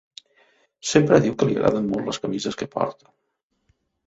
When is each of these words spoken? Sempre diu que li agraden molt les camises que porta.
Sempre 0.91 1.19
diu 1.25 1.35
que 1.41 1.49
li 1.49 1.57
agraden 1.59 1.91
molt 1.93 2.09
les 2.09 2.21
camises 2.25 2.59
que 2.63 2.69
porta. 2.79 3.15